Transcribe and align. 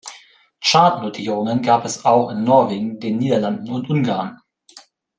Chartnotierungen 0.61 1.61
gab 1.61 1.85
es 1.85 2.05
auch 2.05 2.31
in 2.31 2.43
Norwegen, 2.43 2.99
den 2.99 3.17
Niederlanden 3.19 3.69
und 3.69 3.87
Ungarn. 3.87 4.39